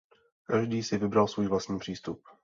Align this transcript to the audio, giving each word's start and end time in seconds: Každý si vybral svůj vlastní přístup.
Každý 0.43 0.83
si 0.83 0.97
vybral 0.97 1.27
svůj 1.27 1.47
vlastní 1.47 1.79
přístup. 1.79 2.21